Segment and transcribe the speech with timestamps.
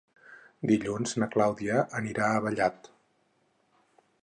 [0.71, 2.91] Dilluns na Clàudia anirà a Vallat.